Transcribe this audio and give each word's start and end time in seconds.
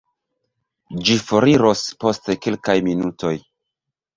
Ĝi 1.09 1.17
foriros 1.27 1.83
post 2.05 2.33
kelkaj 2.47 2.79
minutoj. 2.89 3.35